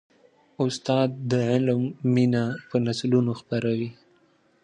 [0.63, 1.81] استاد د علم
[2.13, 3.89] مینه په نسلونو خپروي.